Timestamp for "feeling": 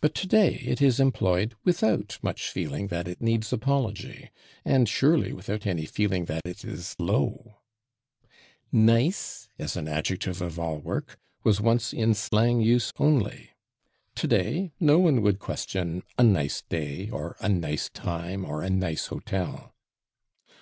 2.48-2.86, 5.84-6.24